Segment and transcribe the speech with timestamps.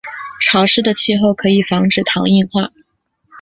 [0.41, 2.71] 潮湿的气候可能防止糖硬化。